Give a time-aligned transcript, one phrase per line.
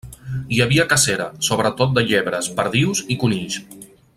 [0.55, 3.61] Hi havia cacera, sobretot de llebres, perdius i conills.